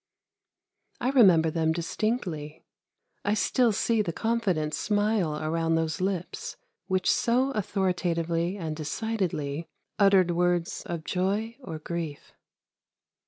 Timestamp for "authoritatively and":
7.51-8.75